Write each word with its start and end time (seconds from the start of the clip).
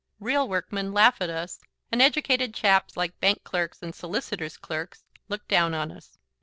real 0.19 0.47
workmen 0.47 0.91
laugh 0.93 1.21
at 1.21 1.29
us 1.29 1.59
and 1.91 2.01
educated 2.01 2.55
chaps 2.55 2.97
like 2.97 3.19
bank 3.19 3.43
clerks 3.43 3.83
and 3.83 3.93
solicitors' 3.93 4.57
clerks 4.57 5.03
look 5.29 5.47
down 5.47 5.75
on 5.75 5.91
us. 5.91 6.17